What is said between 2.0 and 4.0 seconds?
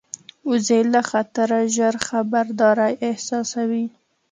خبرداری احساسوي